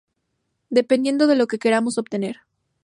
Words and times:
Dependiendo 0.71 1.27
de 1.27 1.35
lo 1.35 1.45
que 1.45 1.59
queramos 1.59 1.99
obtener. 1.99 2.37